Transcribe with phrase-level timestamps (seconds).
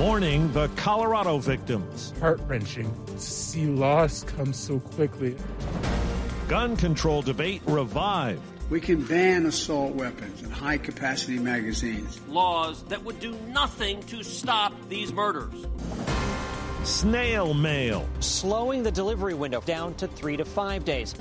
[0.00, 2.14] Mourning the Colorado victims.
[2.20, 5.36] Heart wrenching to see loss come so quickly.
[6.48, 8.40] Gun control debate revived.
[8.70, 12.18] We can ban assault weapons and high capacity magazines.
[12.28, 15.66] Laws that would do nothing to stop these murders.
[16.82, 18.08] Snail mail.
[18.20, 21.14] Slowing the delivery window down to three to five days.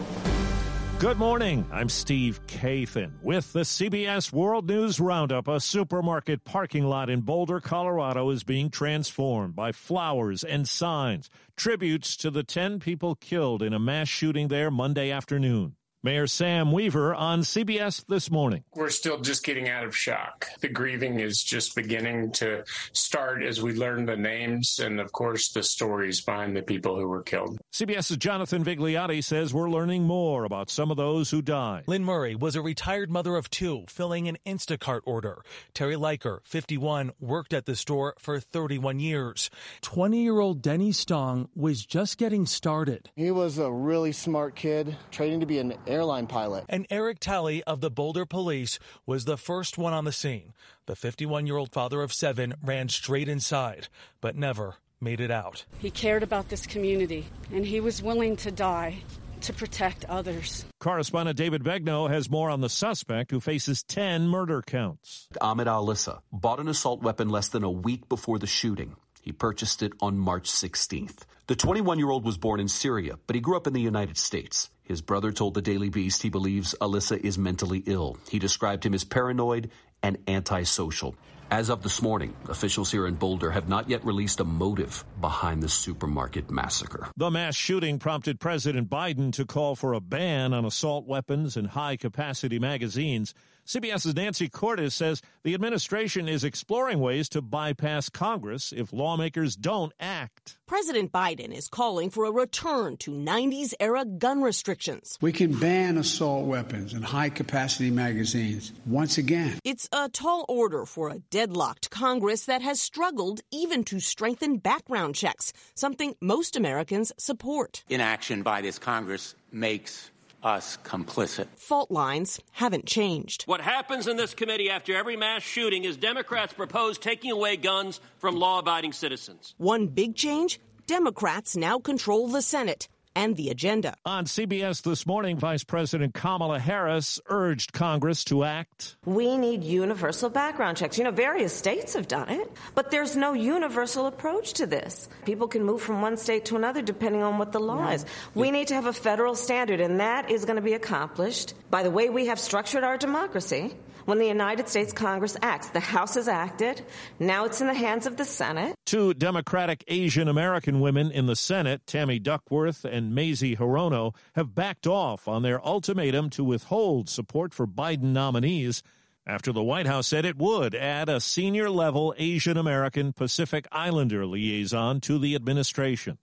[0.99, 1.65] Good morning.
[1.71, 5.47] I'm Steve Kathan with the CBS World News Roundup.
[5.47, 12.17] A supermarket parking lot in Boulder, Colorado is being transformed by flowers and signs, tributes
[12.17, 15.77] to the 10 people killed in a mass shooting there Monday afternoon.
[16.01, 18.63] Mayor Sam Weaver on CBS This Morning.
[18.73, 20.47] We're still just getting out of shock.
[20.61, 25.49] The grieving is just beginning to start as we learn the names and, of course,
[25.49, 27.59] the stories behind the people who were killed.
[27.73, 31.83] CBS's Jonathan Vigliotti says we're learning more about some of those who died.
[31.85, 35.41] Lynn Murray was a retired mother of two filling an Instacart order.
[35.75, 39.49] Teri Leiker, 51, worked at the store for 31 years.
[39.81, 43.11] 20 year old Denny Stong was just getting started.
[43.17, 46.65] He was a really smart kid, training to be an airline pilot.
[46.69, 50.53] And Eric Talley of the Boulder Police was the first one on the scene.
[50.85, 53.87] The 51 year old father of seven ran straight inside,
[54.21, 55.65] but never made it out.
[55.79, 59.01] He cared about this community, and he was willing to die
[59.41, 60.65] to protect others.
[60.79, 65.27] Correspondent David Begnaud has more on the suspect who faces 10 murder counts.
[65.41, 68.95] Ahmed Alissa bought an assault weapon less than a week before the shooting.
[69.21, 71.19] He purchased it on March 16th.
[71.47, 74.17] The 21 year old was born in Syria, but he grew up in the United
[74.17, 74.69] States.
[74.83, 78.17] His brother told the Daily Beast he believes Alissa is mentally ill.
[78.29, 79.69] He described him as paranoid
[80.01, 81.15] and antisocial.
[81.51, 85.63] As of this morning, officials here in Boulder have not yet released a motive behind
[85.63, 87.07] the supermarket massacre.
[87.17, 91.69] The mass shooting prompted President Biden to call for a ban on assault weapons and
[91.69, 93.33] high capacity magazines.
[93.65, 99.93] CBS's Nancy Cordes says the administration is exploring ways to bypass Congress if lawmakers don't
[99.99, 100.57] act.
[100.65, 105.19] President Biden is calling for a return to 90s era gun restrictions.
[105.21, 109.59] We can ban assault weapons and high capacity magazines once again.
[109.63, 115.15] It's a tall order for a deadlocked Congress that has struggled even to strengthen background
[115.15, 117.81] checks, something most Americans support.
[117.87, 120.11] Inaction by this Congress makes
[120.43, 121.47] us complicit.
[121.55, 123.43] Fault lines haven't changed.
[123.43, 128.01] What happens in this committee after every mass shooting is Democrats propose taking away guns
[128.17, 129.55] from law abiding citizens.
[129.57, 133.95] One big change Democrats now control the Senate and the agenda.
[134.05, 138.95] On CBS this morning, Vice President Kamala Harris urged Congress to act.
[139.05, 140.97] We need universal background checks.
[140.97, 145.09] You know, various states have done it, but there's no universal approach to this.
[145.25, 147.95] People can move from one state to another depending on what the law yeah.
[147.95, 148.05] is.
[148.35, 151.83] We need to have a federal standard, and that is going to be accomplished by
[151.83, 153.73] the way we have structured our democracy
[154.09, 155.69] when the United States Congress acts.
[155.69, 156.81] The House has acted.
[157.19, 158.75] Now it's in the hands of the Senate.
[158.87, 164.87] Two Democratic Asian American women in the Senate, Tammy Duckworth and Mazie Hirono, have backed
[164.87, 168.81] off on their ultimatum to withhold support for Biden nominees
[169.27, 174.25] after the White House said it would add a senior level Asian American Pacific Islander
[174.25, 176.17] liaison to the administration.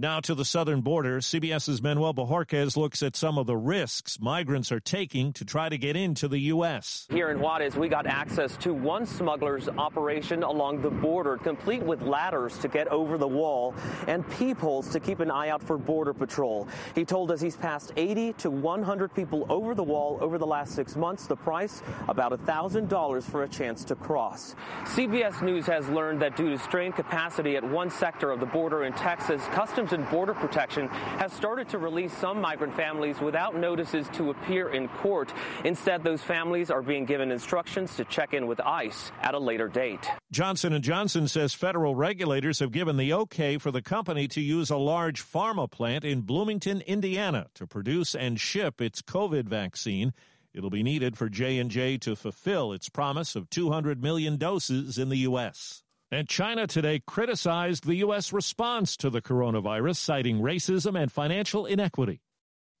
[0.00, 4.70] Now to the southern border, CBS's Manuel Bojorquez looks at some of the risks migrants
[4.70, 7.08] are taking to try to get into the U.S.
[7.10, 12.00] Here in Juarez, we got access to one smuggler's operation along the border, complete with
[12.00, 13.74] ladders to get over the wall
[14.06, 16.68] and peepholes to keep an eye out for Border Patrol.
[16.94, 20.76] He told us he's passed 80 to 100 people over the wall over the last
[20.76, 21.26] six months.
[21.26, 24.54] The price, about $1,000 for a chance to cross.
[24.84, 28.84] CBS News has learned that due to strained capacity at one sector of the border
[28.84, 34.08] in Texas, Customs and Border Protection has started to release some migrant families without notices
[34.14, 35.32] to appear in court.
[35.64, 39.68] Instead, those families are being given instructions to check in with ICE at a later
[39.68, 40.08] date.
[40.30, 44.70] Johnson & Johnson says federal regulators have given the okay for the company to use
[44.70, 50.12] a large pharma plant in Bloomington, Indiana to produce and ship its COVID vaccine.
[50.54, 55.18] It'll be needed for J&J to fulfill its promise of 200 million doses in the
[55.18, 55.82] US.
[56.10, 58.32] And China today criticized the U.S.
[58.32, 62.22] response to the coronavirus, citing racism and financial inequity.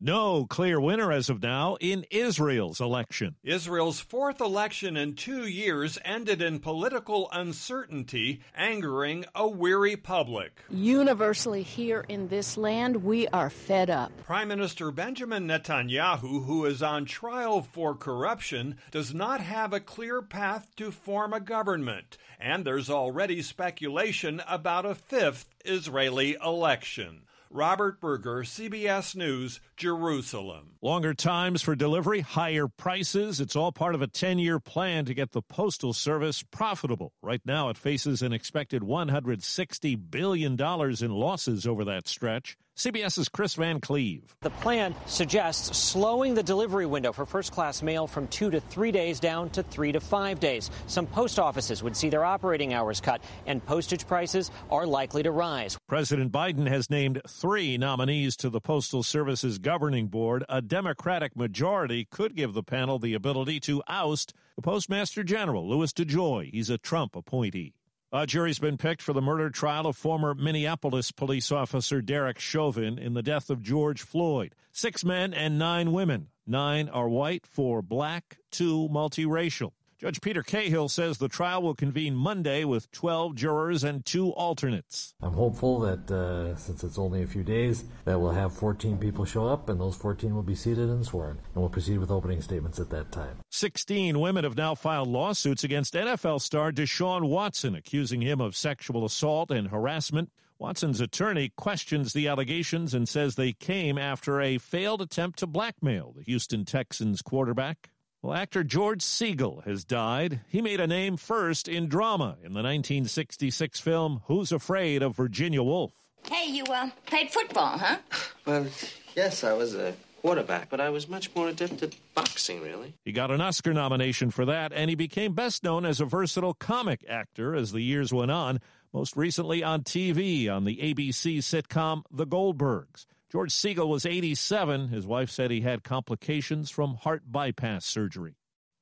[0.00, 3.34] No clear winner as of now in Israel's election.
[3.42, 10.62] Israel's fourth election in two years ended in political uncertainty, angering a weary public.
[10.70, 14.12] Universally here in this land, we are fed up.
[14.22, 20.22] Prime Minister Benjamin Netanyahu, who is on trial for corruption, does not have a clear
[20.22, 27.22] path to form a government, and there's already speculation about a fifth Israeli election.
[27.50, 30.72] Robert Berger, CBS News, Jerusalem.
[30.82, 33.40] Longer times for delivery, higher prices.
[33.40, 37.12] It's all part of a 10 year plan to get the Postal Service profitable.
[37.22, 42.56] Right now, it faces an expected $160 billion in losses over that stretch.
[42.78, 44.36] CBS's Chris Van Cleave.
[44.40, 48.92] The plan suggests slowing the delivery window for first class mail from two to three
[48.92, 50.70] days down to three to five days.
[50.86, 55.32] Some post offices would see their operating hours cut, and postage prices are likely to
[55.32, 55.76] rise.
[55.88, 60.44] President Biden has named three nominees to the Postal Service's governing board.
[60.48, 65.92] A Democratic majority could give the panel the ability to oust the Postmaster General, Louis
[65.92, 66.52] DeJoy.
[66.52, 67.74] He's a Trump appointee.
[68.10, 72.98] A jury's been picked for the murder trial of former Minneapolis police officer Derek Chauvin
[72.98, 74.54] in the death of George Floyd.
[74.72, 76.28] Six men and nine women.
[76.46, 79.72] Nine are white, four black, two multiracial.
[79.98, 85.12] Judge Peter Cahill says the trial will convene Monday with 12 jurors and two alternates.
[85.20, 89.24] I'm hopeful that uh, since it's only a few days, that we'll have 14 people
[89.24, 91.40] show up and those 14 will be seated and sworn.
[91.52, 93.40] And we'll proceed with opening statements at that time.
[93.50, 99.04] 16 women have now filed lawsuits against NFL star Deshaun Watson, accusing him of sexual
[99.04, 100.30] assault and harassment.
[100.60, 106.12] Watson's attorney questions the allegations and says they came after a failed attempt to blackmail
[106.16, 107.90] the Houston Texans quarterback.
[108.20, 110.40] Well, actor George Segal has died.
[110.48, 115.62] He made a name first in drama in the 1966 film Who's Afraid of Virginia
[115.62, 115.92] Woolf.
[116.28, 117.98] Hey, you uh, played football, huh?
[118.44, 118.66] Well,
[119.14, 122.94] yes, I was a quarterback, but I was much more adept at boxing, really.
[123.04, 126.54] He got an Oscar nomination for that, and he became best known as a versatile
[126.54, 128.60] comic actor as the years went on,
[128.92, 133.04] most recently on TV on the ABC sitcom The Goldbergs.
[133.30, 134.88] George Segal was 87.
[134.88, 138.36] His wife said he had complications from heart bypass surgery.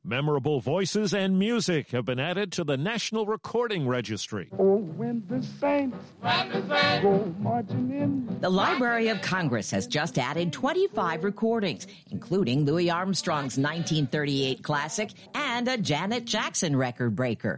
[0.05, 4.49] Memorable voices and music have been added to the National Recording Registry.
[4.57, 8.39] Oh, when the saints go marching in.
[8.41, 15.67] The Library of Congress has just added 25 recordings, including Louis Armstrong's 1938 classic and
[15.67, 17.57] a Janet Jackson record breaker.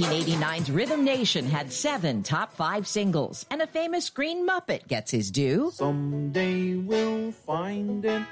[0.00, 5.30] 1989's Rhythm Nation had seven top five singles, and a famous Green Muppet gets his
[5.30, 5.70] due.
[5.72, 8.22] Someday we'll find it.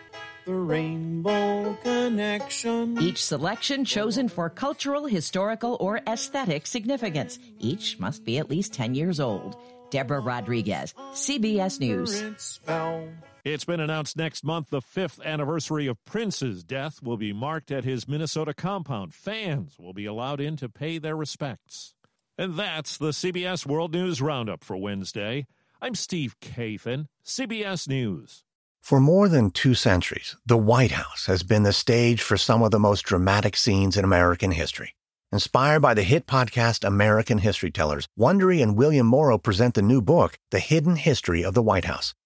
[0.44, 3.00] The Rainbow Connection.
[3.00, 7.38] Each selection chosen for cultural, historical, or aesthetic significance.
[7.60, 9.56] Each must be at least 10 years old.
[9.90, 12.58] Deborah Rodriguez, CBS News.
[13.44, 17.82] It's been announced next month the fifth anniversary of Prince's death will be marked at
[17.82, 19.14] his Minnesota compound.
[19.14, 21.92] Fans will be allowed in to pay their respects.
[22.38, 25.48] And that's the CBS World News Roundup for Wednesday.
[25.80, 28.44] I'm Steve Kathan, CBS News.
[28.80, 32.70] For more than two centuries, the White House has been the stage for some of
[32.70, 34.94] the most dramatic scenes in American history.
[35.32, 40.00] Inspired by the hit podcast American History Tellers, Wondery and William Morrow present the new
[40.00, 42.14] book, The Hidden History of the White House.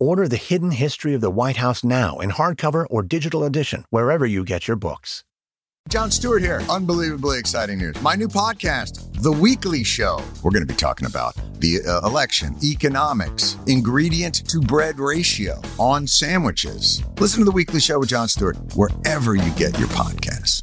[0.00, 4.24] Order The Hidden History of the White House now in hardcover or digital edition, wherever
[4.24, 5.24] you get your books.
[5.88, 6.62] Jon Stewart here.
[6.68, 8.00] Unbelievably exciting news.
[8.02, 10.22] My new podcast, The Weekly Show.
[10.42, 16.06] We're going to be talking about the uh, election, economics, ingredient to bread ratio on
[16.06, 17.02] sandwiches.
[17.18, 20.62] Listen to The Weekly Show with Jon Stewart wherever you get your podcasts.